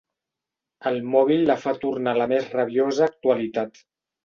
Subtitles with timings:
[0.91, 3.87] El mòbil la fa tornar a la més rabiosa actualitat.